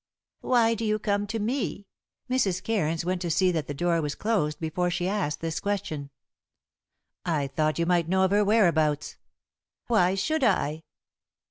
"Why 0.39 0.73
do 0.73 0.83
you 0.83 0.97
come 0.97 1.27
to 1.27 1.37
me?" 1.37 1.85
Mrs. 2.27 2.63
Cairns 2.63 3.05
went 3.05 3.21
to 3.21 3.29
see 3.29 3.51
that 3.51 3.67
the 3.67 3.73
door 3.75 4.01
was 4.01 4.15
closed 4.15 4.59
before 4.59 4.89
she 4.89 5.07
asked 5.07 5.41
this 5.41 5.59
question. 5.59 6.09
"I 7.23 7.45
thought 7.45 7.77
you 7.77 7.85
might 7.85 8.09
know 8.09 8.23
of 8.23 8.31
her 8.31 8.43
whereabouts." 8.43 9.17
"Why 9.85 10.15
should 10.15 10.43
I?" 10.43 10.81